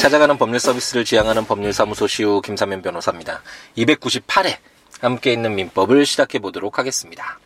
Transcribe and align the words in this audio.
찾아가는 0.00 0.38
법률 0.38 0.58
서비스를 0.60 1.04
지향하는 1.04 1.44
법률사무소 1.44 2.06
시우 2.06 2.40
김사면 2.40 2.80
변호사입니다. 2.80 3.42
298회 3.76 4.56
함께 5.02 5.30
있는 5.30 5.54
민법을 5.54 6.06
시작해 6.06 6.38
보도록 6.38 6.78
하겠습니다. 6.78 7.38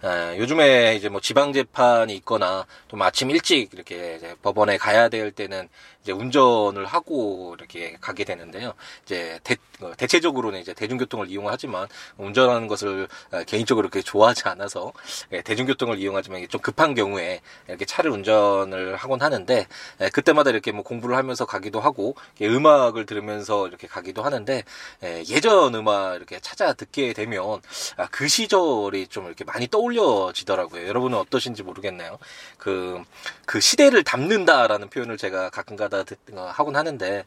아, 0.00 0.36
요즘에 0.36 0.94
이제 0.94 1.08
뭐 1.08 1.20
지방 1.20 1.52
재판이 1.52 2.14
있거나 2.14 2.64
또 2.86 2.96
아침 3.02 3.28
일찍 3.32 3.74
이렇게 3.74 4.20
법원에 4.40 4.78
가야 4.78 5.08
될 5.08 5.32
때는 5.32 5.68
이제 6.04 6.12
운전을 6.12 6.84
하고 6.84 7.54
이렇게 7.58 7.96
가게 7.98 8.24
되는데요. 8.24 8.74
이제 9.04 9.40
대, 9.42 9.56
어, 9.80 9.92
대체적으로는 9.96 10.60
이제 10.60 10.74
대중교통을 10.74 11.30
이용하지만 11.30 11.88
운전하는 12.18 12.68
것을 12.68 13.08
어, 13.32 13.42
개인적으로 13.44 13.88
그렇게 13.88 14.04
좋아하지 14.04 14.42
않아서 14.48 14.92
예, 15.32 15.40
대중교통을 15.40 15.98
이용하지만 15.98 16.46
좀 16.48 16.60
급한 16.60 16.94
경우에 16.94 17.40
이렇게 17.68 17.86
차를 17.86 18.10
운전을 18.10 18.96
하곤 18.96 19.22
하는데 19.22 19.66
예, 20.02 20.08
그때마다 20.10 20.50
이렇게 20.50 20.72
뭐 20.72 20.84
공부를 20.84 21.16
하면서 21.16 21.46
가기도 21.46 21.80
하고 21.80 22.14
음악을 22.40 23.06
들으면서 23.06 23.66
이렇게 23.66 23.86
가기도 23.86 24.22
하는데 24.22 24.62
예, 25.02 25.24
예전 25.30 25.74
음악 25.74 26.16
이렇게 26.16 26.38
찾아 26.40 26.74
듣게 26.74 27.14
되면 27.14 27.62
아, 27.96 28.08
그 28.10 28.28
시절이 28.28 29.06
좀 29.08 29.26
이렇게 29.26 29.44
많이 29.44 29.68
떠올려지더라고요. 29.68 30.86
여러분은 30.86 31.16
어떠신지 31.16 31.62
모르겠네요. 31.62 32.18
그, 32.58 33.02
그 33.46 33.60
시대를 33.60 34.04
담는다라는 34.04 34.90
표현을 34.90 35.16
제가 35.16 35.48
가끔가다 35.48 35.93
때마다 36.02 36.48
어, 36.48 36.50
하곤 36.50 36.76
하는데 36.76 37.24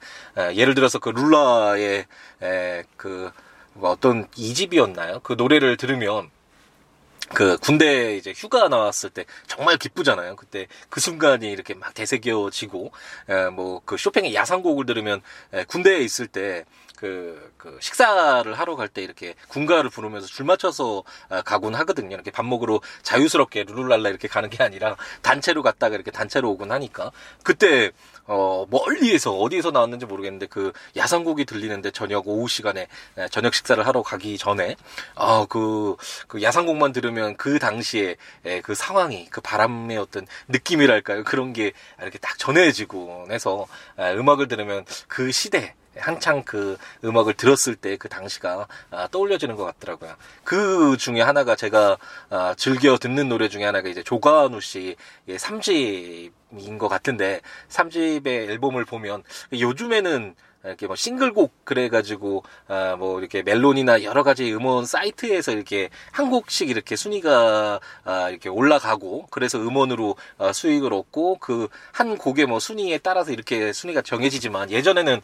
예를 0.53 0.75
들어서 0.75 0.99
그 0.99 1.09
룰라의 1.09 2.05
그뭐 2.97 3.31
어떤 3.83 4.27
이집이었나요? 4.35 5.21
그 5.23 5.33
노래를 5.33 5.77
들으면 5.77 6.29
그 7.33 7.57
군대 7.57 8.15
이제 8.15 8.33
휴가 8.35 8.67
나왔을 8.67 9.09
때 9.09 9.25
정말 9.47 9.77
기쁘잖아요. 9.77 10.35
그때 10.35 10.67
그 10.89 10.99
순간이 10.99 11.49
이렇게 11.51 11.73
막 11.73 11.93
되새겨지고 11.93 12.91
뭐 13.53 13.81
그 13.85 13.97
쇼팽의 13.97 14.35
야상곡을 14.35 14.85
들으면 14.85 15.21
군대에 15.67 15.99
있을 15.99 16.27
때 16.27 16.65
그, 16.97 17.53
그 17.57 17.77
식사를 17.79 18.51
하러 18.53 18.75
갈 18.75 18.87
때 18.89 19.03
이렇게 19.03 19.35
군가를 19.49 19.89
부르면서 19.89 20.27
줄 20.27 20.45
맞춰서 20.45 21.03
아, 21.29 21.41
가곤 21.41 21.75
하거든요. 21.75 22.15
이렇게 22.15 22.31
밥 22.31 22.45
먹으러 22.45 22.79
자유스럽게 23.03 23.65
룰루랄라 23.67 24.09
이렇게 24.09 24.27
가는 24.27 24.49
게 24.49 24.63
아니라 24.63 24.95
단체로 25.21 25.61
갔다가 25.61 25.95
이렇게 25.95 26.09
단체로 26.09 26.49
오곤 26.51 26.71
하니까 26.71 27.11
그때 27.43 27.91
어, 28.25 28.65
멀리에서 28.69 29.33
어디에서 29.37 29.71
나왔는지 29.71 30.05
모르겠는데 30.05 30.47
그 30.47 30.73
야상곡이 30.95 31.45
들리는데 31.45 31.91
저녁 31.91 32.27
오후 32.27 32.47
시간에 32.47 32.87
저녁 33.31 33.53
식사를 33.53 33.85
하러 33.85 34.01
가기 34.01 34.37
전에 34.37 34.75
어, 35.15 35.45
그, 35.45 35.95
그 36.27 36.41
야상곡만 36.41 36.91
들으면 36.93 37.16
그 37.37 37.59
당시에 37.59 38.15
그 38.63 38.75
상황이 38.75 39.27
그 39.29 39.41
바람의 39.41 39.97
어떤 39.97 40.25
느낌이랄까요 40.47 41.23
그런 41.23 41.53
게 41.53 41.73
이렇게 42.01 42.17
딱 42.17 42.37
전해지고 42.37 43.27
해서 43.31 43.67
음악을 43.99 44.47
들으면 44.47 44.85
그 45.07 45.31
시대 45.31 45.73
한창 45.99 46.43
그 46.43 46.77
음악을 47.03 47.33
들었을 47.33 47.75
때 47.75 47.97
그 47.97 48.09
당시가 48.09 48.67
아, 48.91 49.07
떠올려지는 49.11 49.55
것 49.55 49.65
같더라고요. 49.65 50.15
그 50.43 50.97
중에 50.97 51.21
하나가 51.21 51.55
제가 51.55 51.97
아, 52.29 52.55
즐겨 52.57 52.97
듣는 52.97 53.29
노래 53.29 53.49
중에 53.49 53.63
하나가 53.65 53.89
이제 53.89 54.03
조관우 54.03 54.61
씨의 54.61 54.95
3집인 55.27 56.77
것 56.77 56.87
같은데 56.87 57.41
3집의 57.69 58.27
앨범을 58.27 58.85
보면 58.85 59.23
요즘에는 59.53 60.35
이렇게 60.63 60.87
뭐 60.87 60.95
싱글곡 60.95 61.65
그래가지고 61.65 62.43
아 62.67 62.95
뭐 62.97 63.19
이렇게 63.19 63.43
멜론이나 63.43 64.03
여러 64.03 64.23
가지 64.23 64.51
음원 64.53 64.85
사이트에서 64.85 65.51
이렇게 65.51 65.89
한 66.11 66.29
곡씩 66.29 66.69
이렇게 66.69 66.95
순위가 66.95 67.79
아 68.05 68.29
이렇게 68.29 68.49
올라가고 68.49 69.27
그래서 69.29 69.59
음원으로 69.59 70.15
아 70.37 70.51
수익을 70.53 70.93
얻고 70.93 71.37
그 71.39 71.67
한 71.93 72.17
곡의 72.17 72.45
뭐 72.45 72.59
순위에 72.59 72.97
따라서 72.99 73.31
이렇게 73.31 73.73
순위가 73.73 74.01
정해지지만 74.01 74.71
예전에는 74.71 75.21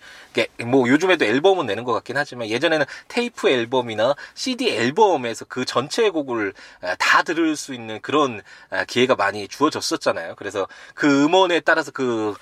뭐 0.66 0.88
요즘에도 0.88 1.26
앨범은 1.26 1.65
내는 1.65 1.83
것 1.83 1.94
같긴 1.94 2.17
하지만 2.17 2.50
예전에는 2.50 2.86
테이프 3.08 3.50
앨범이나 3.50 4.15
CD 4.33 4.70
앨범에서 4.70 5.45
그 5.45 5.65
전체 5.65 6.10
곡을 6.10 6.54
다 7.00 7.23
들을 7.23 7.55
수 7.55 7.73
있는 7.73 8.02
그런 8.02 8.42
기회가 8.88 9.15
많이 9.15 9.48
주어졌었잖아요. 9.48 10.36
그래서 10.36 10.67
그 10.94 11.26
음원에 11.26 11.60
따라서 11.60 11.92
그 11.92 12.33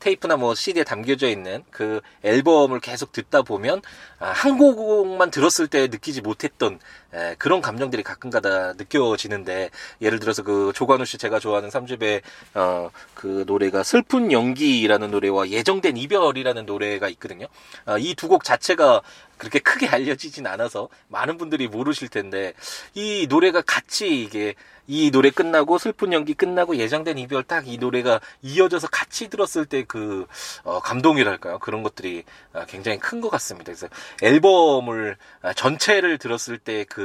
테이프나 0.00 0.36
뭐 0.36 0.54
CD에 0.54 0.84
담겨져 0.84 1.28
있는 1.28 1.64
그 1.70 2.00
앨범 2.22 2.31
앨범을 2.32 2.80
계속 2.80 3.12
듣다 3.12 3.42
보면 3.42 3.82
아, 4.18 4.30
한 4.30 4.58
곡만 4.58 5.30
들었을 5.30 5.68
때 5.68 5.88
느끼지 5.88 6.20
못했던 6.20 6.78
에, 7.14 7.34
그런 7.38 7.60
감정들이 7.60 8.02
가끔가다 8.02 8.74
느껴지는데 8.74 9.70
예를 10.00 10.18
들어서 10.18 10.42
그 10.42 10.72
조관우 10.74 11.04
씨 11.04 11.18
제가 11.18 11.38
좋아하는 11.38 11.68
3집의 11.68 12.22
어, 12.54 12.90
그 13.14 13.44
노래가 13.46 13.82
슬픈 13.82 14.32
연기라는 14.32 15.10
노래와 15.10 15.48
예정된 15.50 15.96
이별이라는 15.96 16.66
노래가 16.66 17.08
있거든요. 17.10 17.46
아, 17.84 17.98
이두 17.98 18.28
곡 18.28 18.44
자체가 18.44 19.02
그렇게 19.38 19.58
크게 19.58 19.88
알려지진 19.88 20.46
않아서 20.46 20.88
많은 21.08 21.36
분들이 21.38 21.66
모르실 21.66 22.08
텐데 22.08 22.52
이 22.94 23.26
노래가 23.28 23.60
같이 23.62 24.22
이게 24.22 24.54
이 24.86 25.10
노래 25.10 25.30
끝나고 25.30 25.78
슬픈 25.78 26.12
연기 26.12 26.34
끝나고 26.34 26.76
예정된 26.76 27.16
이별 27.18 27.42
딱 27.44 27.62
이 27.66 27.78
노래가 27.78 28.20
이어져서 28.42 28.88
같이 28.88 29.28
들었을 29.28 29.64
때그 29.66 30.26
어, 30.64 30.80
감동이랄까요 30.80 31.58
그런 31.60 31.82
것들이 31.84 32.24
아, 32.52 32.64
굉장히 32.66 32.98
큰 32.98 33.20
것 33.20 33.30
같습니다. 33.30 33.72
그래서 33.72 33.88
앨범을 34.22 35.16
아, 35.42 35.52
전체를 35.52 36.18
들었을 36.18 36.58
때그 36.58 37.01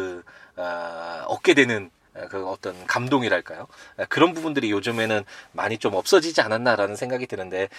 아, 0.56 1.24
얻게 1.28 1.53
되는 1.53 1.90
그 2.31 2.47
어떤 2.47 2.88
감동이랄까요? 2.88 3.68
그런 4.09 4.34
부분들이 4.34 4.72
요즘에는 4.72 5.24
많이 5.52 5.78
좀 5.78 5.94
없어지지 5.94 6.41
않았나라는 6.41 6.96
생각이 6.96 7.28
드는데 7.28 7.69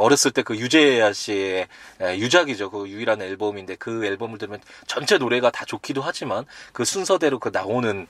어렸을 0.00 0.32
때 0.32 0.42
그 0.42 0.56
유재하 0.56 1.12
씨의 1.12 1.68
유작이죠. 2.00 2.72
그 2.72 2.88
유일한 2.88 3.22
앨범인데 3.22 3.76
그 3.76 4.04
앨범을 4.04 4.38
들으면 4.38 4.60
전체 4.88 5.18
노래가 5.18 5.50
다 5.50 5.64
좋기도 5.64 6.02
하지만 6.02 6.44
그 6.72 6.84
순서대로 6.84 7.38
그 7.38 7.50
나오는 7.52 8.08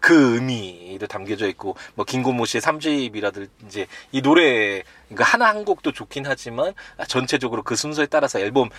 그 0.00 0.36
의미도 0.36 1.06
담겨져 1.08 1.46
있고 1.48 1.76
뭐 1.94 2.06
김고모 2.06 2.46
씨의 2.46 2.62
3집이라든지 2.62 3.86
이 4.12 4.22
노래 4.22 4.82
그러니까 5.08 5.24
하나 5.24 5.48
한 5.48 5.66
곡도 5.66 5.92
좋긴 5.92 6.24
하지만 6.26 6.72
전체적으로 7.06 7.62
그 7.62 7.76
순서에 7.76 8.06
따라서 8.06 8.40
앨범 8.40 8.70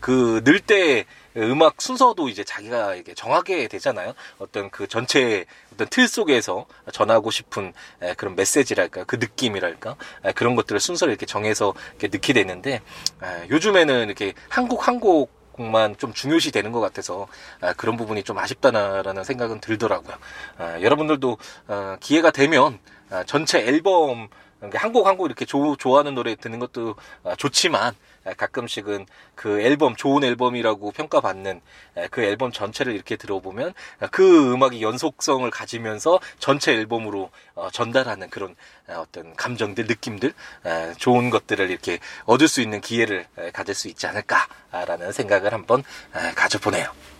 그늘 0.00 0.60
때 0.60 1.06
음악 1.36 1.80
순서도 1.82 2.28
이제 2.28 2.44
자기가 2.44 2.94
이게 2.94 3.14
정하게 3.14 3.68
되잖아요. 3.68 4.14
어떤 4.38 4.70
그 4.70 4.86
전체 4.86 5.44
어떤 5.72 5.86
틀 5.88 6.08
속에서 6.08 6.66
전하고 6.92 7.30
싶은 7.30 7.72
그런 8.16 8.34
메시지랄까 8.36 9.04
그 9.04 9.16
느낌이랄까 9.16 9.96
그런 10.34 10.56
것들을 10.56 10.80
순서를 10.80 11.12
이렇게 11.12 11.26
정해서 11.26 11.74
이렇게 11.98 12.08
넣게 12.08 12.32
되는데 12.32 12.80
요즘에는 13.50 14.06
이렇게 14.06 14.32
한곡 14.48 14.88
한곡 14.88 15.36
곡만 15.56 15.96
좀 15.96 16.12
중요시 16.12 16.52
되는 16.52 16.70
것 16.70 16.80
같아서 16.80 17.26
아, 17.60 17.72
그런 17.72 17.96
부분이 17.96 18.22
좀 18.22 18.38
아쉽다라는 18.38 19.24
생각은 19.24 19.60
들더라고요. 19.60 20.16
아, 20.58 20.80
여러분들도 20.80 21.38
아, 21.66 21.96
기회가 22.00 22.30
되면 22.30 22.78
아, 23.10 23.24
전체 23.24 23.60
앨범 23.60 24.28
한곡 24.60 25.06
한 25.06 25.16
곡 25.16 25.26
이렇게 25.26 25.44
조, 25.44 25.76
좋아하는 25.76 26.14
노래 26.14 26.34
듣는 26.34 26.58
것도 26.58 26.94
아, 27.24 27.34
좋지만 27.36 27.94
아, 28.24 28.34
가끔씩은 28.34 29.06
그 29.34 29.60
앨범 29.60 29.96
좋은 29.96 30.24
앨범이라고 30.24 30.92
평가받는 30.92 31.60
아, 31.96 32.06
그 32.10 32.22
앨범 32.22 32.52
전체를 32.52 32.94
이렇게 32.94 33.16
들어보면 33.16 33.72
그 34.10 34.52
음악이 34.52 34.82
연속성을 34.82 35.48
가지면서 35.50 36.20
전체 36.38 36.72
앨범으로 36.72 37.30
어, 37.54 37.70
전달하는 37.70 38.28
그런 38.30 38.54
어떤 38.88 39.34
감정들 39.34 39.86
느낌들 39.86 40.32
좋은 40.98 41.30
것들을 41.30 41.70
이렇게 41.70 41.98
얻을 42.24 42.46
수 42.46 42.60
있는 42.60 42.80
기회를 42.80 43.26
가질 43.52 43.74
수 43.74 43.88
있지 43.88 44.06
않을까라는 44.06 45.10
생각을 45.10 45.52
한번 45.52 45.82
가져보네요. 46.36 47.15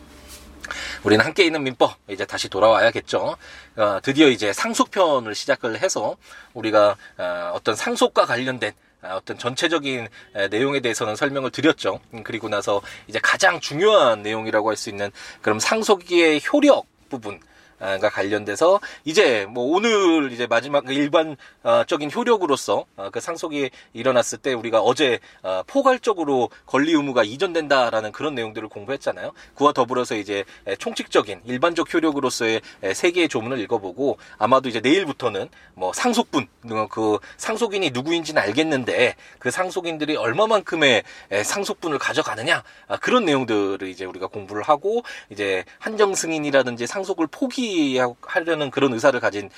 우리는 1.03 1.25
함께 1.25 1.45
있는 1.45 1.63
민법 1.63 1.97
이제 2.09 2.25
다시 2.25 2.49
돌아와야겠죠. 2.49 3.37
어, 3.77 3.99
드디어 4.03 4.29
이제 4.29 4.53
상속편을 4.53 5.35
시작을 5.35 5.81
해서 5.81 6.17
우리가 6.55 6.97
어, 7.19 7.53
어떤 7.55 7.75
상속과 7.75 8.27
관련된 8.27 8.73
어, 9.03 9.17
어떤 9.17 9.39
전체적인 9.39 10.09
내용에 10.51 10.81
대해서는 10.81 11.17
설명을 11.17 11.51
드렸죠. 11.51 12.01
음, 12.15 12.23
그리고 12.23 12.49
나서 12.49 12.83
이제 13.07 13.19
가장 13.23 13.61
중요한 13.61 14.23
내용이라고 14.23 14.69
할 14.71 14.77
수 14.77 14.91
있는 14.91 15.11
그럼 15.43 15.59
상속의 15.59 16.43
효력 16.53 16.87
부분 17.09 17.41
가 17.79 18.09
관련돼서 18.09 18.81
이제 19.05 19.47
뭐 19.51 19.65
오늘 19.77 20.33
이제 20.33 20.47
마지막 20.47 20.85
그 20.87 20.93
일반적인 20.93 22.11
효력으로서 22.15 22.87
어, 22.97 23.11
그 23.11 23.21
상속이 23.21 23.71
일어났을 23.93 24.39
때 24.39 24.55
우리가 24.55 24.81
어제 24.81 25.19
어, 25.43 25.63
포괄적으로 25.67 26.49
권리 26.65 26.93
의무가 26.93 27.23
이전된다라는 27.23 28.13
그런 28.13 28.35
내용들을 28.35 28.69
공부했잖아요. 28.69 29.33
그와 29.55 29.73
더불어서 29.73 30.17
이제 30.17 30.45
총칙적인 30.79 31.43
일반적 31.45 31.93
효력으로서의 31.93 32.63
세 32.95 33.11
개의 33.11 33.29
조문을 33.29 33.59
읽어보고 33.61 34.19
아마도 34.39 34.69
이제 34.71 34.81
내일부터는 34.81 35.49
뭐 35.75 35.93
상속분 35.93 36.49
어, 36.71 36.87
그 36.91 37.19
상속인이 37.37 37.91
누구인지는 37.91 38.41
알겠는데 38.41 39.17
그 39.39 39.51
상속인들이 39.51 40.17
얼마만큼의 40.17 41.03
상속분을 41.45 41.99
가져가느냐 41.99 42.63
아, 42.89 42.97
그런 42.97 43.27
내용들을 43.27 43.87
이제 43.89 44.07
우리가 44.07 44.29
공부를 44.29 44.63
하고 44.63 45.03
이제 45.29 45.65
한정 45.79 46.15
승인이라든지 46.15 46.87
상속을 46.87 47.27
포기 47.27 47.66
포기하려는 47.67 48.71
그런 48.71 48.93
의사를 48.93 49.19
가진 49.21 49.51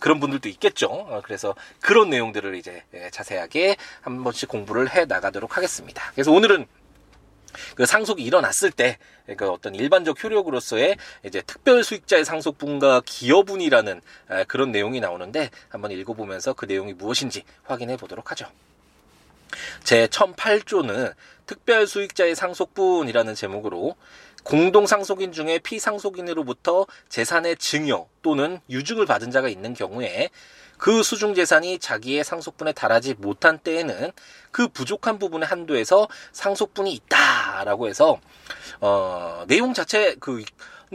그런 0.00 0.20
분들도 0.20 0.48
있겠죠. 0.48 0.86
어, 0.86 1.20
그래서 1.24 1.54
그런 1.80 2.10
내용들을 2.10 2.54
이제 2.54 2.82
자세하게 3.10 3.76
한 4.00 4.22
번씩 4.24 4.48
공부를 4.48 4.90
해 4.90 5.04
나가도록 5.04 5.56
하겠습니다. 5.56 6.10
그래서 6.12 6.32
오늘은 6.32 6.66
그 7.74 7.84
상속이 7.84 8.22
일어났을 8.22 8.70
때, 8.70 8.96
그 9.36 9.50
어떤 9.50 9.74
일반적 9.74 10.22
효력으로서의 10.22 10.96
이제 11.24 11.42
특별 11.42 11.84
수익자의 11.84 12.24
상속분과 12.24 13.02
기여분이라는 13.04 14.00
그런 14.48 14.72
내용이 14.72 15.00
나오는데 15.00 15.50
한번 15.68 15.90
읽어보면서 15.90 16.54
그 16.54 16.64
내용이 16.64 16.94
무엇인지 16.94 17.44
확인해 17.64 17.96
보도록 17.98 18.30
하죠. 18.30 18.46
제 19.84 20.06
1008조는 20.06 21.14
특별 21.44 21.86
수익자의 21.86 22.34
상속분이라는 22.34 23.34
제목으로 23.34 23.96
공동 24.42 24.86
상속인 24.86 25.32
중에 25.32 25.58
피상속인으로부터 25.60 26.86
재산의 27.08 27.56
증여 27.56 28.08
또는 28.22 28.60
유증을 28.68 29.06
받은 29.06 29.30
자가 29.30 29.48
있는 29.48 29.74
경우에 29.74 30.30
그 30.78 31.04
수중 31.04 31.34
재산이 31.34 31.78
자기의 31.78 32.24
상속분에 32.24 32.72
달하지 32.72 33.14
못한 33.14 33.58
때에는 33.58 34.10
그 34.50 34.66
부족한 34.66 35.20
부분의 35.20 35.46
한도에서 35.46 36.08
상속분이 36.32 36.92
있다라고 36.92 37.86
해서 37.86 38.18
어 38.80 39.44
내용 39.46 39.74
자체 39.74 40.16
그는 40.16 40.44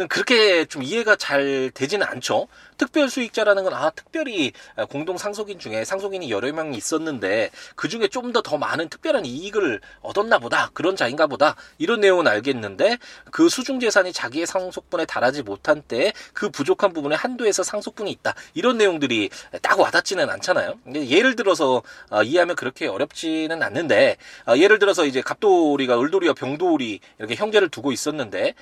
그렇게 0.05 0.65
좀 0.65 0.83
이해가 0.83 1.15
잘 1.15 1.71
되지는 1.73 2.05
않죠. 2.05 2.47
특별 2.77 3.09
수익자라는 3.09 3.63
건 3.63 3.73
아 3.73 3.89
특별히 3.91 4.53
공동 4.89 5.17
상속인 5.17 5.59
중에 5.59 5.83
상속인이 5.83 6.29
여러 6.31 6.51
명이 6.51 6.77
있었는데 6.77 7.49
그 7.75 7.87
중에 7.89 8.07
좀더더 8.07 8.57
많은 8.57 8.89
특별한 8.89 9.25
이익을 9.25 9.81
얻었나 10.01 10.39
보다 10.39 10.69
그런 10.73 10.95
자인가 10.95 11.27
보다 11.27 11.55
이런 11.77 11.99
내용은 12.01 12.27
알겠는데 12.27 12.97
그 13.31 13.49
수중 13.49 13.79
재산이 13.79 14.13
자기의 14.13 14.45
상속분에 14.47 15.05
달하지 15.05 15.43
못한 15.43 15.81
때 15.81 16.11
그 16.33 16.49
부족한 16.49 16.93
부분에 16.93 17.15
한도에서 17.15 17.63
상속분이 17.63 18.11
있다 18.11 18.33
이런 18.53 18.77
내용들이 18.77 19.29
딱 19.61 19.79
와닿지는 19.79 20.29
않잖아요. 20.29 20.75
예를 20.93 21.35
들어서 21.35 21.81
어, 22.09 22.23
이해하면 22.23 22.55
그렇게 22.55 22.87
어렵지는 22.87 23.61
않는데 23.63 24.17
어, 24.47 24.55
예를 24.57 24.79
들어서 24.79 25.05
이제 25.05 25.21
갑돌이가 25.21 25.99
을돌이와 25.99 26.33
병돌이 26.33 26.99
이렇게 27.19 27.35
형제를 27.35 27.69
두고 27.69 27.91
있었는데 27.91 28.53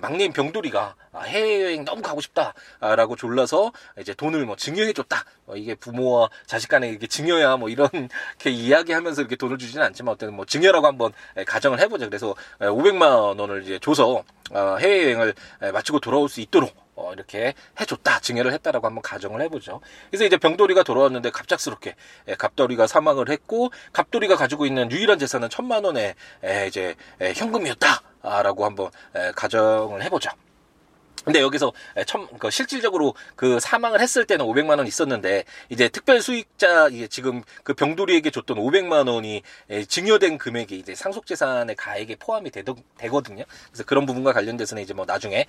막내인 0.00 0.32
병돌이가 0.32 0.77
자기가 0.78 0.94
아, 1.12 1.22
해외여행 1.22 1.84
너무 1.84 2.00
가고 2.00 2.20
싶다라고 2.20 3.16
졸라서 3.16 3.72
이제 3.98 4.14
돈을 4.14 4.46
뭐 4.46 4.54
증여해줬다. 4.56 5.24
뭐 5.46 5.56
이게 5.56 5.74
부모와 5.74 6.28
자식 6.46 6.68
간에 6.68 6.90
이게 6.90 7.06
증여야 7.06 7.56
뭐 7.56 7.68
이렇게 7.70 8.50
이야기하면서 8.50 9.22
이렇게 9.22 9.36
돈을 9.36 9.58
주지는 9.58 9.84
않지만 9.86 10.14
어쨌든 10.14 10.36
뭐 10.36 10.44
증여라고 10.44 10.86
한번 10.86 11.12
가정을 11.46 11.80
해보자. 11.80 12.06
그래서 12.06 12.34
500만 12.60 13.38
원을 13.38 13.64
이제 13.64 13.78
줘서 13.80 14.22
어, 14.52 14.76
해외여행을 14.78 15.34
마치고 15.72 16.00
돌아올 16.00 16.28
수 16.28 16.40
있도록 16.40 16.72
어, 16.94 17.12
이렇게 17.12 17.54
해줬다, 17.80 18.20
증여를 18.20 18.52
했다라고 18.52 18.86
한번 18.86 19.02
가정을 19.02 19.40
해보죠. 19.42 19.80
그래서 20.10 20.24
이제 20.24 20.36
병돌이가 20.36 20.82
돌아왔는데 20.82 21.30
갑작스럽게 21.30 21.94
예, 22.28 22.34
갑돌이가 22.34 22.86
사망을 22.86 23.28
했고 23.28 23.70
갑돌이가 23.92 24.36
가지고 24.36 24.66
있는 24.66 24.90
유일한 24.90 25.18
재산은 25.18 25.48
천만 25.48 25.84
원의 25.84 26.14
에, 26.44 26.66
이제 26.66 26.96
에, 27.20 27.32
현금이었다라고 27.34 28.64
한번 28.64 28.90
에, 29.14 29.30
가정을 29.32 30.02
해보죠. 30.02 30.30
근데 31.28 31.42
여기서 31.42 31.74
첨, 32.06 32.26
그 32.38 32.50
실질적으로 32.50 33.14
그 33.36 33.60
사망을 33.60 34.00
했을 34.00 34.24
때는 34.24 34.46
500만 34.46 34.78
원 34.78 34.86
있었는데 34.86 35.44
이제 35.68 35.90
특별 35.90 36.22
수익자 36.22 36.88
이게 36.88 37.06
지금 37.06 37.42
그 37.64 37.74
병돌이에게 37.74 38.30
줬던 38.30 38.56
500만 38.56 39.12
원이 39.12 39.42
증여된 39.88 40.38
금액이 40.38 40.74
이제 40.78 40.94
상속재산의 40.94 41.76
가액에 41.76 42.16
포함이 42.16 42.50
되더, 42.50 42.76
되거든요. 42.96 43.44
그래서 43.70 43.84
그런 43.84 44.06
부분과 44.06 44.32
관련돼서는 44.32 44.82
이제 44.82 44.94
뭐 44.94 45.04
나중에 45.04 45.44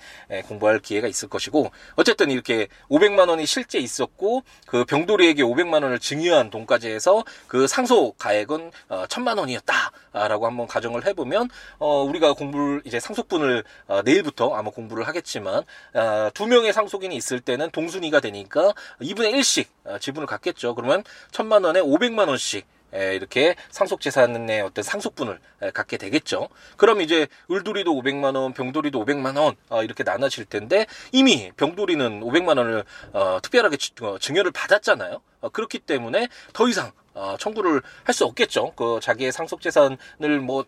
공부할 0.48 0.80
기회가 0.80 1.08
있을 1.08 1.30
것이고 1.30 1.70
어쨌든 1.96 2.30
이렇게 2.30 2.68
500만 2.90 3.30
원이 3.30 3.46
실제 3.46 3.78
있었고 3.78 4.42
그 4.66 4.84
병돌이에게 4.84 5.42
500만 5.42 5.82
원을 5.82 5.98
증여한 5.98 6.50
돈까지 6.50 6.90
해서 6.90 7.24
그 7.46 7.66
상속 7.66 8.18
가액은 8.18 8.70
어, 8.90 9.04
1000만 9.08 9.38
원이었다라고 9.38 10.46
한번 10.46 10.66
가정을 10.66 11.06
해보면 11.06 11.48
어, 11.78 12.02
우리가 12.02 12.34
공부를 12.34 12.82
이제 12.84 13.00
상속분을 13.00 13.64
어, 13.86 14.02
내일부터 14.02 14.54
아마 14.54 14.70
공부를 14.70 15.08
하겠지만 15.08 15.64
어, 15.94 16.30
두 16.34 16.46
명의 16.46 16.72
상속인이 16.72 17.14
있을 17.16 17.40
때는 17.40 17.70
동순위가 17.70 18.20
되니까 18.20 18.72
2분의 19.00 19.32
1씩 19.34 19.66
어, 19.84 19.98
지분을 19.98 20.26
갖겠죠. 20.26 20.74
그러면 20.74 21.04
천만 21.30 21.64
원에 21.64 21.80
500만 21.80 22.28
원씩 22.28 22.66
에, 22.92 23.14
이렇게 23.14 23.54
상속 23.70 24.00
재산의 24.00 24.62
어떤 24.62 24.82
상속분을 24.82 25.38
에, 25.62 25.70
갖게 25.70 25.96
되겠죠. 25.96 26.48
그럼 26.76 27.00
이제 27.00 27.28
을돌이도 27.50 27.92
500만 27.92 28.34
원, 28.36 28.52
병돌이도 28.52 29.04
500만 29.04 29.38
원 29.38 29.54
어, 29.68 29.84
이렇게 29.84 30.02
나눠질 30.02 30.46
텐데 30.46 30.86
이미 31.12 31.52
병돌이는 31.56 32.20
500만 32.20 32.58
원을 32.58 32.84
어, 33.12 33.38
특별하게 33.42 33.76
어, 34.02 34.18
증여를 34.18 34.50
받았잖아요. 34.50 35.20
어, 35.40 35.48
그렇기 35.50 35.78
때문에 35.78 36.28
더 36.52 36.68
이상 36.68 36.90
어, 37.14 37.36
청구를 37.38 37.82
할 38.04 38.12
수 38.14 38.24
없겠죠. 38.24 38.72
그 38.74 38.98
자기의 39.00 39.30
상속 39.32 39.60
재산을 39.60 39.98
뭐 40.42 40.60
어, 40.60 40.64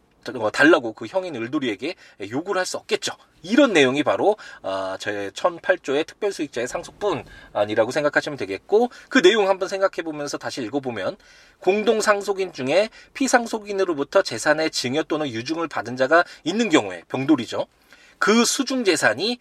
달라고 0.53 0.93
그 0.93 1.07
형인 1.07 1.35
을돌이에게 1.37 1.95
요구를 2.31 2.59
할 2.59 2.67
수 2.67 2.77
없겠죠. 2.79 3.13
이런 3.43 3.73
내용이 3.73 4.03
바로 4.03 4.37
어, 4.63 4.97
제 4.99 5.31
1008조의 5.35 6.07
특별수익자의 6.07 6.69
상속분이라고 6.69 7.91
생각하시면 7.91 8.37
되겠고 8.39 8.91
그 9.09 9.21
내용 9.21 9.49
한번 9.49 9.69
생각해 9.69 10.03
보면서 10.05 10.39
다시 10.39 10.63
읽어보면 10.63 11.17
공동상속인 11.59 12.53
중에 12.53 12.89
피상속인으로부터 13.15 14.23
재산의 14.23 14.71
증여 14.71 15.03
또는 15.05 15.29
유증을 15.29 15.69
받은 15.69 15.97
자가 15.97 16.25
있는 16.45 16.69
경우에 16.69 17.03
병돌이죠. 17.09 17.67
그 18.19 18.45
수중 18.45 18.85
재산이 18.85 19.39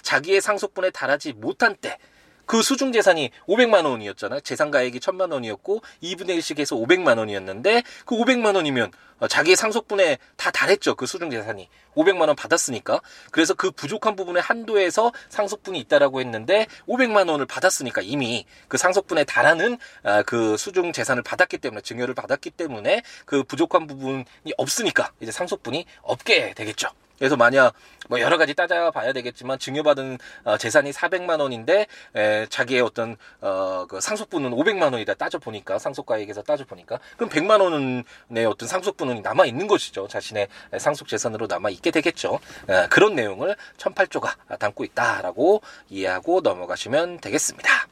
자기의 0.00 0.40
상속분에 0.40 0.90
달하지 0.90 1.34
못한 1.34 1.76
때 1.76 1.98
그 2.46 2.62
수중 2.62 2.92
재산이 2.92 3.30
500만 3.48 3.84
원이었잖아요. 3.86 4.40
재산 4.40 4.70
가액이 4.70 5.00
1000만 5.00 5.32
원이었고 5.32 5.82
2분의 6.02 6.38
1씩 6.38 6.58
해서 6.58 6.76
500만 6.76 7.18
원이었는데 7.18 7.82
그 8.04 8.16
500만 8.16 8.56
원이면 8.56 8.92
자기의 9.28 9.56
상속분에 9.56 10.18
다 10.36 10.50
달했죠. 10.50 10.94
그 10.94 11.06
수중 11.06 11.30
재산이 11.30 11.68
500만 11.94 12.26
원 12.26 12.36
받았으니까. 12.36 13.00
그래서 13.30 13.54
그 13.54 13.70
부족한 13.70 14.16
부분의 14.16 14.42
한도에서 14.42 15.12
상속분이 15.28 15.78
있다라고 15.80 16.20
했는데 16.20 16.66
500만 16.88 17.28
원을 17.28 17.46
받았으니까 17.46 18.02
이미 18.02 18.46
그 18.68 18.76
상속분에 18.76 19.24
달하는 19.24 19.78
아, 20.02 20.22
그 20.22 20.56
수중 20.56 20.92
재산을 20.92 21.22
받았기 21.22 21.58
때문에 21.58 21.82
증여를 21.82 22.14
받았기 22.14 22.50
때문에 22.50 23.02
그 23.24 23.44
부족한 23.44 23.86
부분이 23.86 24.24
없으니까 24.56 25.12
이제 25.20 25.30
상속분이 25.30 25.86
없게 26.02 26.54
되겠죠. 26.54 26.88
그래서 27.22 27.36
만약 27.36 27.72
뭐 28.08 28.20
여러 28.20 28.36
가지 28.36 28.52
따져봐야 28.52 29.12
되겠지만 29.12 29.60
증여받은 29.60 30.18
어, 30.42 30.58
재산이 30.58 30.90
400만 30.90 31.40
원인데 31.40 31.86
에, 32.16 32.46
자기의 32.48 32.80
어떤 32.80 33.16
어, 33.40 33.86
그 33.88 34.00
상속분은 34.00 34.50
500만 34.50 34.92
원이다 34.92 35.14
따져 35.14 35.38
보니까 35.38 35.78
상속가액에서 35.78 36.42
따져 36.42 36.64
보니까 36.64 36.98
그럼 37.16 37.30
100만 37.30 37.60
원의 37.60 38.44
어떤 38.44 38.68
상속분은 38.68 39.22
남아 39.22 39.46
있는 39.46 39.68
것이죠. 39.68 40.08
자신의 40.08 40.48
상속 40.78 41.06
재산으로 41.06 41.46
남아 41.46 41.70
있게 41.70 41.92
되겠죠. 41.92 42.40
에, 42.68 42.88
그런 42.88 43.14
내용을 43.14 43.54
1008조가 43.76 44.58
담고 44.58 44.82
있다라고 44.82 45.62
이해하고 45.90 46.40
넘어가시면 46.40 47.20
되겠습니다. 47.20 47.86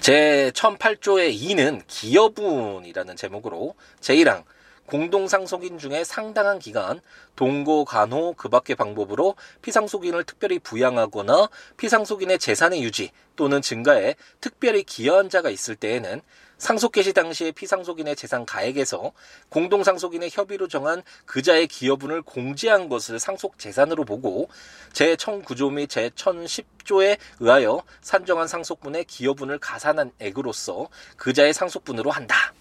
제 0.00 0.52
1008조의 0.54 1.36
2는 1.36 1.82
기여분이라는 1.88 3.16
제목으로 3.16 3.74
제1항 4.00 4.44
공동상속인 4.86 5.78
중에 5.78 6.04
상당한 6.04 6.58
기간 6.58 7.00
동거, 7.36 7.84
간호, 7.84 8.34
그 8.36 8.48
밖의 8.48 8.76
방법으로 8.76 9.36
피상속인을 9.62 10.24
특별히 10.24 10.58
부양하거나 10.58 11.48
피상속인의 11.76 12.38
재산의 12.38 12.82
유지 12.82 13.10
또는 13.36 13.62
증가에 13.62 14.14
특별히 14.40 14.82
기여한 14.82 15.30
자가 15.30 15.50
있을 15.50 15.76
때에는 15.76 16.20
상속 16.62 16.92
개시 16.92 17.12
당시의 17.12 17.50
피상속인의 17.52 18.14
재산 18.14 18.46
가액에서 18.46 19.10
공동상속인의 19.48 20.30
협의로 20.32 20.68
정한 20.68 21.02
그자의 21.26 21.66
기여분을 21.66 22.22
공제한 22.22 22.88
것을 22.88 23.18
상속 23.18 23.58
재산으로 23.58 24.04
보고 24.04 24.48
제1009조 24.92 25.72
및 25.72 25.90
제1010조에 25.90 27.18
의하여 27.40 27.82
산정한 28.00 28.46
상속분의 28.46 29.06
기여분을 29.06 29.58
가산한 29.58 30.12
액으로서 30.20 30.88
그자의 31.16 31.52
상속분으로 31.52 32.12
한다. 32.12 32.52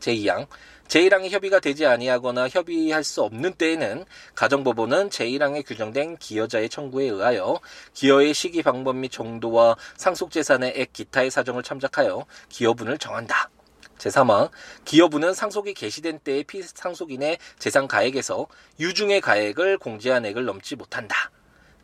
제2항 0.00 0.46
제1항의 0.88 1.28
협의가 1.28 1.60
되지 1.60 1.84
아니하거나 1.86 2.48
협의할 2.48 3.04
수 3.04 3.22
없는 3.22 3.52
때에는 3.54 4.04
가정법원은 4.34 5.10
제1항에 5.10 5.66
규정된 5.66 6.16
기여자의 6.16 6.70
청구에 6.70 7.04
의하여 7.04 7.60
기여의 7.92 8.32
시기 8.32 8.62
방법 8.62 8.96
및 8.96 9.12
정도와 9.12 9.76
상속재산의 9.96 10.72
액 10.76 10.92
기타의 10.94 11.30
사정을 11.30 11.62
참작하여 11.62 12.24
기여분을 12.48 12.96
정한다. 12.98 13.50
제3항 13.98 14.50
기여분은 14.84 15.34
상속이 15.34 15.74
개시된 15.74 16.20
때의 16.20 16.44
피상속인의 16.44 17.38
재산 17.58 17.86
가액에서 17.86 18.46
유중의 18.80 19.20
가액을 19.20 19.78
공제한 19.78 20.24
액을 20.24 20.44
넘지 20.44 20.76
못한다. 20.76 21.30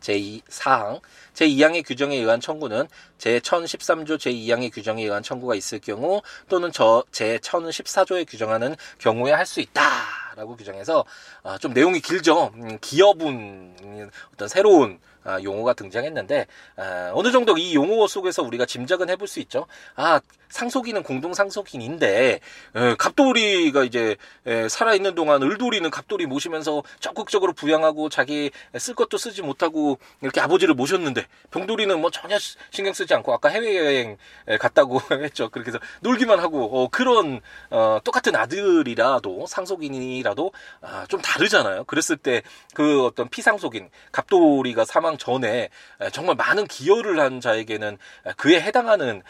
제2사항 0.05 1.01
제2항의 1.33 1.85
규정에 1.85 2.17
의한 2.17 2.39
청구는 2.39 2.87
제1013조 3.17 4.17
제2항의 4.17 4.71
규정에 4.73 5.03
의한 5.03 5.23
청구가 5.23 5.55
있을 5.55 5.79
경우 5.79 6.21
또는 6.49 6.71
저 6.71 7.03
제1014조에 7.11 8.29
규정하는 8.29 8.75
경우에 8.99 9.31
할 9.31 9.45
수 9.45 9.61
있다라고 9.61 10.55
규정해서 10.57 11.05
아, 11.43 11.57
좀 11.57 11.73
내용이 11.73 11.99
길죠. 12.01 12.51
음, 12.55 12.77
기업은 12.81 14.09
어떤 14.33 14.47
새로운 14.47 14.99
아, 14.99 15.14
용어가 15.43 15.73
등장했는데 15.73 16.47
아, 16.77 17.11
어느 17.13 17.31
정도 17.31 17.57
이 17.57 17.75
용어 17.75 18.07
속에서 18.07 18.43
우리가 18.43 18.65
짐작은 18.65 19.09
해볼 19.09 19.27
수 19.27 19.39
있죠. 19.39 19.65
아 19.95 20.19
상속인은 20.49 21.03
공동 21.03 21.33
상속인인데 21.33 22.39
에, 22.75 22.95
갑돌이가 22.97 23.83
이제 23.83 24.15
에, 24.45 24.69
살아있는 24.69 25.15
동안 25.15 25.41
을돌이는 25.41 25.89
갑돌이 25.89 26.27
모시면서 26.27 26.83
적극적으로 26.99 27.51
부양하고 27.53 28.09
자기 28.09 28.51
쓸 28.77 28.95
것도 28.95 29.17
쓰지 29.17 29.41
못하고 29.41 29.97
이렇게 30.21 30.39
아버지를 30.39 30.73
모셨는데 30.75 31.25
병돌이는 31.51 31.99
뭐 31.99 32.09
전혀 32.11 32.37
신경 32.69 32.93
쓰지 32.93 33.13
않고 33.15 33.33
아까 33.33 33.49
해외여행 33.49 34.17
갔다고 34.59 35.01
했죠. 35.11 35.49
그렇게 35.49 35.69
해서 35.69 35.79
놀기만 36.01 36.39
하고 36.39 36.83
어, 36.83 36.87
그런 36.89 37.41
어, 37.69 37.99
똑같은 38.03 38.35
아들이라도 38.35 39.47
상속인이라도 39.47 40.51
아, 40.81 41.05
좀 41.09 41.21
다르잖아요. 41.21 41.83
그랬을 41.85 42.17
때 42.17 42.43
그 42.73 43.05
어떤 43.05 43.29
피상속인 43.29 43.89
갑돌이가 44.11 44.85
사망 44.85 45.14
전에 45.17 45.69
정말 46.11 46.35
많은 46.35 46.67
기여를 46.67 47.19
한 47.19 47.39
자에게는 47.39 47.97
그에 48.37 48.61
해당하는 48.61 49.21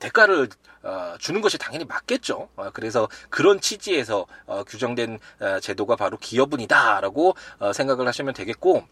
대가를 0.00 0.48
어, 0.82 1.14
주는 1.18 1.40
것이 1.40 1.56
당연히 1.56 1.86
맞겠죠. 1.86 2.50
어, 2.56 2.70
그래서 2.74 3.08
그런 3.30 3.58
취지에서 3.58 4.26
규정된 4.66 5.18
제도가 5.62 5.96
바로 5.96 6.18
기여분이다라고 6.18 7.34
생각을 7.72 8.06
하시면 8.06 8.34
되겠고 8.34 8.84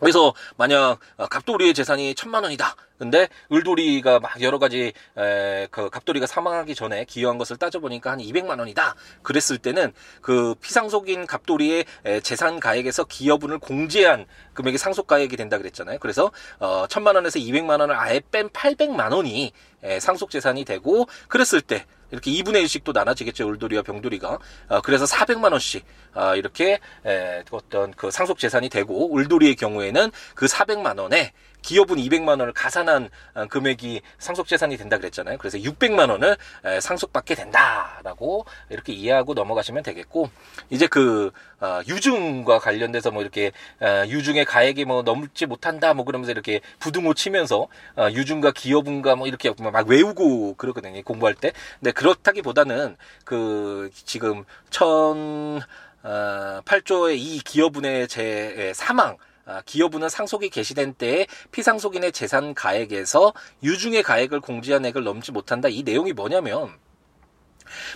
그래서 0.00 0.34
만약 0.56 0.98
어, 1.16 1.26
갑돌이의 1.26 1.74
재산이 1.74 2.14
천만 2.14 2.44
원이다. 2.44 2.76
근데 2.98 3.28
을돌이가 3.52 4.20
막 4.20 4.40
여러 4.40 4.58
가지 4.58 4.92
에, 5.16 5.66
그 5.70 5.90
갑돌이가 5.90 6.26
사망하기 6.26 6.74
전에 6.74 7.04
기여한 7.04 7.38
것을 7.38 7.56
따져보니까 7.56 8.12
한 8.12 8.18
200만 8.18 8.58
원이다. 8.58 8.94
그랬을 9.22 9.58
때는 9.58 9.92
그 10.20 10.54
피상속인 10.60 11.26
갑돌이의 11.26 11.84
에, 12.04 12.20
재산 12.20 12.60
가액에서 12.60 13.04
기여분을 13.04 13.58
공제한 13.58 14.26
금액이 14.54 14.78
상속 14.78 15.06
가액이 15.06 15.36
된다 15.36 15.58
그랬잖아요. 15.58 15.98
그래서 15.98 16.30
어, 16.58 16.86
천만 16.88 17.14
원에서 17.16 17.38
200만 17.38 17.80
원을 17.80 17.94
아예 17.96 18.20
뺀 18.30 18.48
800만 18.48 19.12
원이 19.12 19.52
에, 19.82 20.00
상속 20.00 20.30
재산이 20.30 20.64
되고 20.64 21.06
그랬을 21.28 21.60
때 21.60 21.84
이렇게 22.10 22.30
2분의 22.30 22.64
1씩도 22.64 22.92
나눠지겠죠. 22.92 23.46
울돌이와 23.48 23.82
병돌이가. 23.82 24.38
어, 24.68 24.80
그래서 24.82 25.04
400만 25.04 25.52
원씩 25.52 25.84
어, 26.14 26.34
이렇게 26.36 26.78
에, 27.04 27.42
어떤 27.50 27.92
그 27.92 28.10
상속 28.10 28.38
재산이 28.38 28.68
되고 28.68 29.12
울돌이의 29.12 29.56
경우에는 29.56 30.10
그 30.34 30.46
400만 30.46 30.98
원에 31.00 31.32
기업은 31.66 31.96
200만 31.96 32.28
원을 32.28 32.52
가산한 32.52 33.10
어, 33.34 33.46
금액이 33.46 34.00
상속 34.18 34.46
재산이 34.46 34.76
된다 34.76 34.98
그랬잖아요. 34.98 35.36
그래서 35.38 35.58
600만 35.58 36.10
원을 36.10 36.36
상속받게 36.80 37.34
된다라고 37.34 38.46
이렇게 38.70 38.92
이해하고 38.92 39.34
넘어가시면 39.34 39.82
되겠고 39.82 40.30
이제 40.70 40.86
그 40.86 41.32
어, 41.58 41.80
유증과 41.88 42.60
관련돼서 42.60 43.10
뭐 43.10 43.20
이렇게 43.20 43.50
어, 43.80 44.04
유증의 44.06 44.44
가액이 44.44 44.84
뭐 44.84 45.02
넘지 45.02 45.46
못한다 45.46 45.92
뭐 45.92 46.04
그러면서 46.04 46.30
이렇게 46.30 46.60
부등호 46.78 47.14
치면서 47.14 47.66
유증과 47.98 48.52
기여분과 48.52 49.16
뭐 49.16 49.26
이렇게 49.26 49.52
막 49.58 49.88
외우고 49.88 50.54
그러거든요 50.54 51.02
공부할 51.02 51.34
때. 51.34 51.52
근데 51.80 51.90
그렇다기보다는 51.90 52.96
그 53.24 53.90
지금 53.92 54.44
천 54.70 55.60
8조의 56.04 57.16
이 57.18 57.40
기여분의 57.44 58.06
제 58.06 58.72
사망 58.74 59.08
아, 59.08 59.16
기여부는 59.64 60.08
상속이 60.08 60.50
개시된 60.50 60.94
때에 60.94 61.26
피상속인의 61.52 62.12
재산 62.12 62.54
가액에서 62.54 63.32
유중의 63.62 64.02
가액을 64.02 64.40
공제한 64.40 64.84
액을 64.86 65.04
넘지 65.04 65.32
못한다. 65.32 65.68
이 65.68 65.82
내용이 65.82 66.12
뭐냐면 66.12 66.70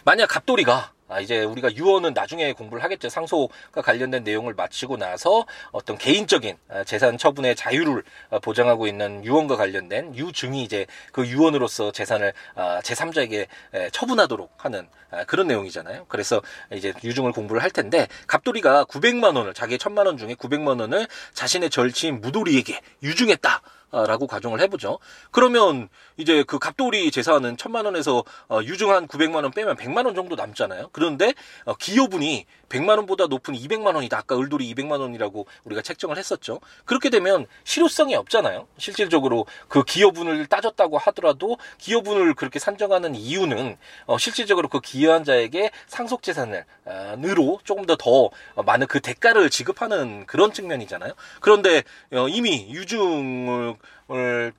만약 0.04 0.28
갑돌이가 0.28 0.92
아, 1.10 1.20
이제 1.20 1.42
우리가 1.42 1.74
유언은 1.74 2.14
나중에 2.14 2.52
공부를 2.52 2.84
하겠죠. 2.84 3.08
상속과 3.08 3.82
관련된 3.82 4.22
내용을 4.22 4.54
마치고 4.54 4.96
나서 4.96 5.44
어떤 5.72 5.98
개인적인 5.98 6.56
아, 6.68 6.84
재산 6.84 7.18
처분의 7.18 7.56
자유를 7.56 8.04
아, 8.30 8.38
보장하고 8.38 8.86
있는 8.86 9.24
유언과 9.24 9.56
관련된 9.56 10.14
유증이 10.14 10.62
이제 10.62 10.86
그 11.12 11.26
유언으로서 11.26 11.90
재산을 11.90 12.32
아, 12.54 12.78
제3자에게 12.80 13.48
처분하도록 13.92 14.52
하는 14.58 14.88
그런 15.26 15.48
내용이잖아요. 15.48 16.06
그래서 16.08 16.40
이제 16.72 16.92
유증을 17.02 17.32
공부를 17.32 17.62
할 17.62 17.70
텐데 17.70 18.06
갑돌이가 18.28 18.84
900만 18.84 19.36
원을 19.36 19.52
자기의 19.54 19.78
1000만 19.78 20.06
원 20.06 20.16
중에 20.16 20.34
900만 20.34 20.80
원을 20.80 21.08
자신의 21.34 21.70
절친인 21.70 22.20
무돌이에게 22.20 22.80
유증했다. 23.02 23.62
라고 23.92 24.28
가정을 24.28 24.60
해보죠. 24.60 25.00
그러면 25.32 25.88
이제 26.16 26.44
그 26.44 26.60
갑돌이 26.60 27.10
재산은 27.10 27.56
천만 27.56 27.86
원에서 27.86 28.22
어, 28.48 28.60
유증한 28.62 29.08
900만 29.08 29.42
원 29.42 29.50
빼면 29.50 29.76
100만 29.76 30.06
원 30.06 30.14
정도 30.14 30.36
남잖아요. 30.36 30.90
그런데 31.00 31.32
어, 31.64 31.74
기여분이 31.74 32.44
100만 32.68 32.98
원보다 32.98 33.26
높은 33.26 33.54
200만 33.54 33.94
원이다. 33.94 34.18
아까 34.18 34.38
을돌이 34.38 34.72
200만 34.74 35.00
원이라고 35.00 35.46
우리가 35.64 35.80
책정을 35.80 36.18
했었죠. 36.18 36.60
그렇게 36.84 37.08
되면 37.08 37.46
실효성이 37.64 38.14
없잖아요. 38.16 38.68
실질적으로 38.76 39.46
그 39.68 39.82
기여분을 39.82 40.46
따졌다고 40.46 40.98
하더라도 40.98 41.56
기여분을 41.78 42.34
그렇게 42.34 42.58
산정하는 42.58 43.14
이유는 43.14 43.78
어, 44.04 44.18
실질적으로 44.18 44.68
그 44.68 44.80
기여한 44.80 45.24
자에게 45.24 45.70
상속 45.86 46.22
재산을 46.22 46.66
어, 46.84 47.16
으로 47.24 47.60
조금 47.64 47.86
더더 47.86 48.28
많은 48.62 48.86
그 48.86 49.00
대가를 49.00 49.48
지급하는 49.48 50.26
그런 50.26 50.52
측면이잖아요. 50.52 51.14
그런데 51.40 51.82
어, 52.12 52.28
이미 52.28 52.68
유증을 52.70 53.76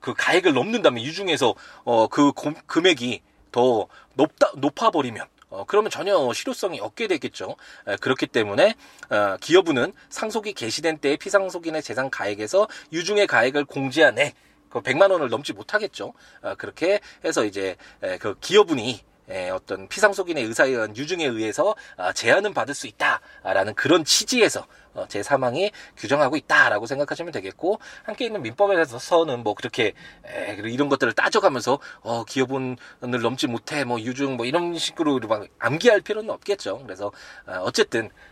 그 0.00 0.14
가액을 0.16 0.54
넘는다면 0.54 1.04
유중에서 1.04 1.54
어, 1.84 2.08
그 2.08 2.32
금액이 2.66 3.22
더 3.52 3.86
높다 4.14 4.50
높아 4.56 4.90
버리면 4.90 5.26
어, 5.52 5.64
그러면 5.66 5.90
전혀 5.90 6.32
실효성이 6.32 6.80
없게 6.80 7.06
되겠죠. 7.06 7.56
에, 7.86 7.96
그렇기 7.96 8.26
때문에 8.26 8.74
어, 9.10 9.36
기여부는 9.40 9.92
상속이 10.08 10.54
개시된 10.54 10.98
때의 10.98 11.18
피상속인의 11.18 11.82
재산 11.82 12.10
가액에서 12.10 12.68
유중의 12.92 13.26
가액을 13.26 13.66
공제한 13.66 14.18
해, 14.18 14.32
그 14.70 14.80
100만 14.80 15.12
원을 15.12 15.28
넘지 15.28 15.52
못하겠죠. 15.52 16.14
어, 16.40 16.54
그렇게 16.56 17.00
해서 17.24 17.44
이제 17.44 17.76
에, 18.02 18.16
그 18.16 18.34
기여분이 18.40 19.04
에, 19.28 19.50
어떤 19.50 19.88
피상속인의 19.88 20.44
의사에 20.44 20.70
의한 20.70 20.96
유증에 20.96 21.24
의해서 21.24 21.74
아, 21.96 22.12
제한은 22.12 22.54
받을 22.54 22.74
수 22.74 22.86
있다라는 22.86 23.74
그런 23.74 24.04
취지에서 24.04 24.66
어, 24.94 25.06
제3항이 25.08 25.72
규정하고 25.96 26.36
있다라고 26.36 26.86
생각하시면 26.86 27.32
되겠고 27.32 27.78
함께 28.02 28.26
있는 28.26 28.42
민법에서는 28.42 29.42
뭐 29.42 29.54
그렇게 29.54 29.94
에, 30.26 30.54
이런 30.64 30.88
것들을 30.88 31.12
따져가면서 31.14 31.78
어, 32.02 32.24
기여분을 32.24 32.76
넘지 33.00 33.46
못해 33.46 33.84
뭐 33.84 34.00
유증 34.00 34.36
뭐 34.36 34.44
이런 34.44 34.76
식으로 34.76 35.18
막 35.20 35.46
암기할 35.58 36.02
필요는 36.02 36.30
없겠죠. 36.30 36.82
그래서 36.82 37.12
어, 37.46 37.52
어쨌든 37.62 38.10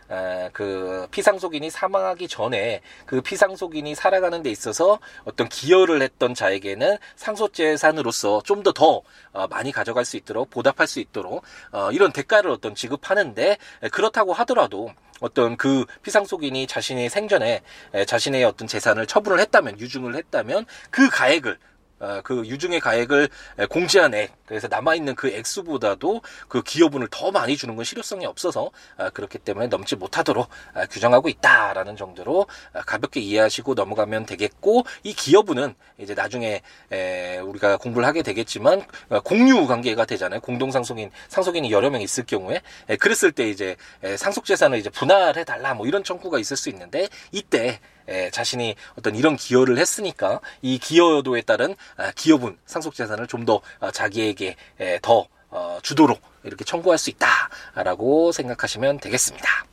그 0.51 1.07
피상속인이 1.11 1.69
사망하기 1.69 2.27
전에 2.27 2.81
그 3.05 3.21
피상속인이 3.21 3.95
살아가는 3.95 4.43
데 4.43 4.49
있어서 4.49 4.99
어떤 5.23 5.47
기여를 5.47 6.01
했던 6.01 6.33
자에게는 6.33 6.97
상속재산으로서 7.15 8.41
좀 8.43 8.63
더더 8.63 8.81
더, 8.81 9.03
어, 9.33 9.47
많이 9.47 9.71
가져갈 9.71 10.05
수 10.05 10.17
있도록 10.17 10.49
보답할 10.49 10.87
수 10.87 10.99
있도록 10.99 11.43
어, 11.71 11.91
이런 11.91 12.11
대가를 12.11 12.49
어떤 12.49 12.73
지급하는데 12.73 13.57
그렇다고 13.91 14.33
하더라도 14.33 14.91
어떤 15.19 15.55
그 15.55 15.85
피상속인이 16.01 16.65
자신의 16.65 17.09
생전에 17.09 17.61
자신의 18.07 18.43
어떤 18.43 18.67
재산을 18.67 19.05
처분을 19.05 19.39
했다면 19.39 19.79
유증을 19.79 20.15
했다면 20.15 20.65
그 20.89 21.09
가액을 21.09 21.51
어, 21.51 21.70
그 22.23 22.45
유증의 22.45 22.79
가액을 22.79 23.29
공제한 23.69 24.13
액, 24.13 24.31
그래서 24.51 24.67
남아 24.67 24.95
있는 24.95 25.15
그 25.15 25.29
액수보다도 25.29 26.21
그 26.49 26.61
기여분을 26.61 27.07
더 27.09 27.31
많이 27.31 27.55
주는 27.55 27.73
건 27.77 27.85
실효성이 27.85 28.25
없어서 28.25 28.71
아, 28.97 29.09
그렇기 29.09 29.37
때문에 29.37 29.67
넘지 29.67 29.95
못하도록 29.95 30.49
아, 30.73 30.85
규정하고 30.87 31.29
있다라는 31.29 31.95
정도로 31.95 32.47
아, 32.73 32.81
가볍게 32.81 33.21
이해하시고 33.21 33.75
넘어가면 33.75 34.25
되겠고 34.25 34.83
이 35.03 35.13
기여분은 35.13 35.75
이제 35.99 36.13
나중에 36.13 36.61
우리가 37.45 37.77
공부를 37.77 38.05
하게 38.05 38.23
되겠지만 38.23 38.85
어, 39.07 39.21
공유 39.21 39.67
관계가 39.67 40.03
되잖아요. 40.03 40.41
공동 40.41 40.69
상속인, 40.69 41.11
상속인이 41.29 41.71
여러 41.71 41.89
명 41.89 42.01
있을 42.01 42.25
경우에 42.25 42.61
그랬을 42.99 43.31
때 43.31 43.49
이제 43.49 43.77
상속 44.17 44.43
재산을 44.43 44.79
이제 44.79 44.89
분할해 44.89 45.45
달라 45.45 45.73
뭐 45.73 45.87
이런 45.87 46.03
청구가 46.03 46.39
있을 46.39 46.57
수 46.57 46.69
있는데 46.69 47.07
이때 47.31 47.79
에, 48.07 48.29
자신이 48.31 48.75
어떤 48.97 49.15
이런 49.15 49.35
기여를 49.35 49.77
했으니까 49.77 50.39
이 50.61 50.77
기여도에 50.79 51.41
따른 51.41 51.75
아, 51.97 52.11
기여분 52.15 52.57
상속재산을 52.65 53.27
좀 53.27 53.41
더 53.45 53.61
자기에게 53.91 54.55
에, 54.79 54.99
더 55.01 55.27
어, 55.49 55.79
주도록 55.81 56.21
이렇게 56.43 56.63
청구할 56.63 56.97
수 56.97 57.09
있다라고 57.09 58.31
생각하시면 58.31 58.99
되겠습니다. 58.99 59.65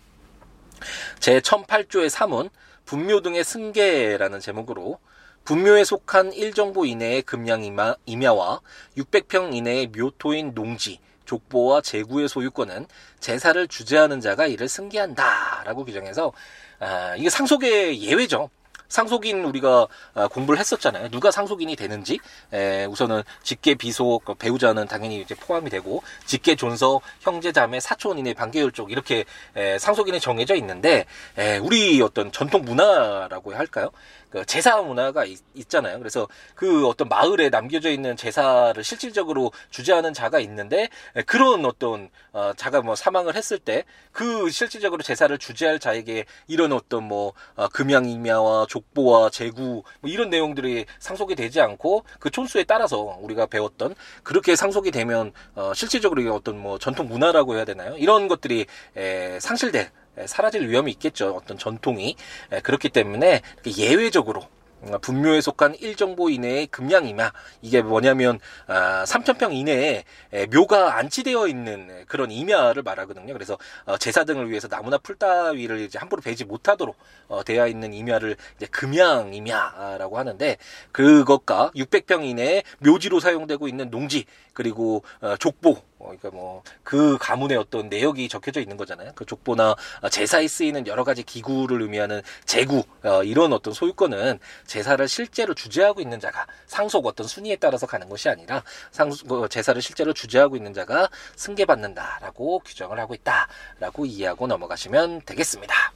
제 1.21 1.41
1008조의 1.41 2.09
3은 2.11 2.51
분묘 2.85 3.21
등의 3.21 3.45
승계라는 3.45 4.41
제목으로 4.41 4.99
분묘에 5.45 5.85
속한 5.85 6.31
1정보 6.33 6.87
이내의 6.87 7.23
금양 7.23 7.63
임야와 8.07 8.61
600평 8.97 9.55
이내의 9.55 9.89
묘토인 9.89 10.55
농지, 10.55 11.01
족보와 11.25 11.81
재구의 11.83 12.29
소유권은 12.29 12.87
제사를 13.21 13.69
주재하는 13.69 14.21
자가 14.21 14.47
이를 14.47 14.69
승계한다라고 14.69 15.85
규정해서 15.85 16.33
아, 16.81 17.15
이게 17.17 17.29
상속의 17.31 18.03
예외죠. 18.03 18.51
상속인 18.89 19.45
우리가 19.45 19.87
아, 20.15 20.29
공부를 20.29 20.59
했었잖아요. 20.59 21.11
누가 21.11 21.31
상속인이 21.31 21.77
되는지 21.77 22.19
에, 22.53 22.87
우선은 22.87 23.23
직계 23.43 23.75
비속 23.75 24.25
그 24.25 24.35
배우자는 24.35 24.87
당연히 24.87 25.21
이제 25.21 25.35
포함이 25.35 25.69
되고 25.69 26.03
직계 26.25 26.57
존서 26.57 27.01
형제 27.21 27.53
자매 27.53 27.81
사촌 27.81 28.19
이내 28.19 28.33
반계율 28.33 28.73
쪽 28.73 28.91
이렇게 28.91 29.25
에, 29.57 29.79
상속인이 29.79 30.21
정해져 30.21 30.55
있는데 30.57 31.05
에, 31.37 31.59
우리 31.59 32.01
어떤 32.01 32.33
전통 32.33 32.63
문화라고 32.63 33.55
할까요? 33.55 33.91
그 34.31 34.45
제사 34.47 34.81
문화가 34.83 35.25
있, 35.25 35.39
잖아요 35.69 35.99
그래서 35.99 36.29
그 36.55 36.87
어떤 36.87 37.09
마을에 37.09 37.51
남겨져 37.51 37.91
있는 37.91 38.17
제사를 38.17 38.83
실질적으로 38.83 39.53
주재하는 39.71 40.15
자가 40.15 40.39
있는데 40.41 40.89
그런 41.27 41.65
어떤 41.65 42.09
어, 42.33 42.53
자가 42.57 42.81
뭐 42.81 42.95
사망을 42.95 43.35
했을 43.35 43.59
때 43.59 43.85
그 44.19 44.51
실질적으로 44.51 45.01
제사를 45.01 45.39
주재할 45.39 45.79
자에게 45.79 46.25
이런 46.49 46.73
어떤 46.73 47.05
뭐 47.05 47.35
어, 47.55 47.69
금양임야와 47.69 48.67
족보와 48.69 49.31
제구 49.31 49.85
뭐 50.01 50.11
이런 50.11 50.29
내용들이 50.29 50.87
상속이 50.99 51.37
되지 51.37 51.61
않고 51.61 52.03
그 52.19 52.29
촌수에 52.29 52.65
따라서 52.65 53.17
우리가 53.21 53.47
배웠던 53.47 53.95
그렇게 54.25 54.57
상속이 54.57 54.91
되면 54.91 55.33
어, 55.55 55.73
실질적으로 55.73 56.35
어떤 56.35 56.59
뭐 56.59 56.81
전통 56.81 57.07
문화라고 57.07 57.55
해야 57.55 57.65
되나요? 57.65 57.97
이런 57.97 58.27
것들이 58.27 58.67
에, 58.97 59.39
상실될 59.39 59.93
사라질 60.27 60.69
위험이 60.69 60.93
있겠죠. 60.93 61.35
어떤 61.35 61.59
전통이 61.59 62.17
그렇기 62.63 62.89
때문에 62.91 63.43
예외적으로 63.67 64.41
어, 64.41 64.58
분묘에 65.03 65.41
속한 65.41 65.75
1정보 65.75 66.33
이내의 66.33 66.69
금양이마 66.69 67.33
이게 67.63 67.83
뭐냐면 67.83 68.39
아, 68.67 69.05
3천평 69.05 69.53
이내에 69.53 70.05
묘가 70.53 70.97
안치되어 70.97 71.49
있는 71.49 72.05
그런 72.07 72.31
임야를 72.31 72.83
말하거든요. 72.83 73.33
그래서 73.33 73.59
어, 73.85 73.97
제사 73.99 74.25
등을 74.25 74.51
위해서 74.51 74.69
나무나 74.69 74.99
풀 74.99 75.17
따위를 75.17 75.81
이제 75.81 75.99
함부로 75.99 76.23
베지 76.23 76.45
못하도록 76.45 76.97
어, 77.29 77.45
되어 77.45 77.67
있는 77.67 77.93
임야를 77.93 78.37
이제 78.57 78.67
금양 78.67 79.35
임야라고 79.35 80.19
하는데 80.19 80.57
그것과 80.93 81.73
600평 81.75 82.25
이내에 82.25 82.63
묘지로 82.79 83.21
사용되고 83.21 83.69
있는 83.69 83.91
농지 83.91 84.25
그리고 84.53 85.03
어, 85.21 85.37
족보 85.37 85.71
어, 85.99 86.05
그러니까 86.05 86.31
뭐 86.31 86.63
그 86.89 87.19
가문의 87.21 87.59
어떤 87.59 87.91
내역이 87.91 88.31
적혀져 88.31 88.61
있는 88.61 88.79
거잖아요. 88.79 89.13
그 89.15 89.27
족보나 89.27 89.77
제사에 90.11 90.49
쓰이는 90.49 90.87
여러 90.87 91.05
가지 91.05 91.23
기구를 91.23 91.83
의미하는 91.83 92.23
제구 92.47 92.83
어, 93.03 93.23
이런 93.23 93.53
어떤 93.53 93.75
소유권은 93.75 94.39
제사를 94.69 95.09
실제로 95.09 95.55
주재하고 95.55 96.01
있는 96.01 96.21
자가 96.21 96.47
상속 96.67 97.07
어떤 97.07 97.27
순위에 97.27 97.57
따라서 97.57 97.87
가는 97.87 98.09
것이 98.09 98.29
아니라 98.29 98.63
상속 98.93 99.33
어, 99.33 99.49
제사를 99.49 99.81
실제로 99.83 100.13
주재하고 100.13 100.57
있는 100.57 100.73
자가 100.73 101.09
승계받는다라고 101.35 102.61
규정을 102.61 103.01
하고 103.01 103.15
있다라고 103.15 104.07
이해하고 104.07 104.47
넘어가시면 104.47 105.23
되겠습니다. 105.23 105.93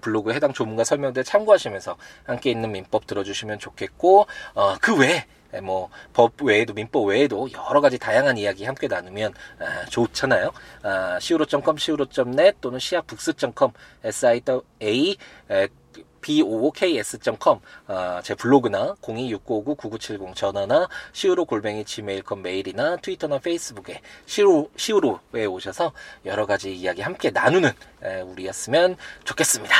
블로그에 0.00 0.34
해당 0.34 0.52
조문과 0.52 0.84
설명들 0.84 1.24
참고하시면서 1.24 1.96
함께 2.24 2.50
있는 2.50 2.70
민법 2.72 3.06
들어주시면 3.06 3.58
좋겠고 3.58 4.26
어, 4.54 4.76
그 4.80 4.96
외에 4.96 5.24
뭐 5.62 5.90
법 6.12 6.42
외에도 6.42 6.74
민법 6.74 7.06
외에도 7.06 7.48
여러 7.52 7.80
가지 7.80 7.98
다양한 7.98 8.36
이야기 8.36 8.64
함께 8.64 8.88
나누면 8.88 9.32
아, 9.58 9.84
좋잖아요. 9.86 10.52
아, 10.82 11.16
siwo.com 11.16 11.76
siwo.net 11.76 12.58
또는 12.60 12.76
siabooks.com 12.76 13.72
siwa 14.04 14.60
b55ks.com 16.20 17.60
아, 17.86 17.92
어, 17.92 18.20
제 18.22 18.34
블로그나 18.34 18.94
026959970 19.02 20.34
전화나 20.34 20.88
시우로 21.12 21.44
골뱅이 21.44 21.84
지메일컴 21.84 22.42
메일이나 22.42 22.96
트위터나 22.96 23.38
페이스북에 23.38 24.00
시우 24.26 24.68
시우로에 24.76 25.46
오셔서 25.46 25.92
여러 26.24 26.46
가지 26.46 26.74
이야기 26.74 27.02
함께 27.02 27.30
나누는 27.30 27.70
에, 28.02 28.20
우리였으면 28.20 28.96
좋겠습니다. 29.24 29.74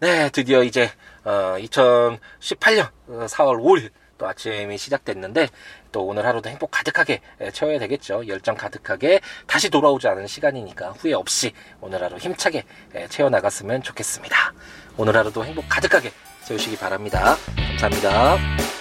네, 0.00 0.30
드디어 0.30 0.62
이제 0.62 0.90
어, 1.24 1.56
2018년 1.58 2.88
4월 3.08 3.60
5일 3.60 3.90
또 4.18 4.26
아침이 4.26 4.76
시작됐는데 4.76 5.48
또 5.92 6.04
오늘 6.04 6.26
하루도 6.26 6.50
행복 6.50 6.70
가득하게 6.70 7.20
채워야 7.52 7.78
되겠죠. 7.78 8.26
열정 8.26 8.56
가득하게 8.56 9.20
다시 9.46 9.70
돌아오지 9.70 10.08
않은 10.08 10.26
시간이니까 10.26 10.90
후회 10.90 11.14
없이 11.14 11.52
오늘 11.80 12.02
하루 12.02 12.18
힘차게 12.18 12.64
채워 13.08 13.30
나갔으면 13.30 13.82
좋겠습니다. 13.82 14.52
오늘 14.96 15.16
하루도 15.16 15.44
행복 15.44 15.66
가득하게 15.68 16.12
채우시기 16.44 16.76
바랍니다. 16.76 17.36
감사합니다. 17.78 18.77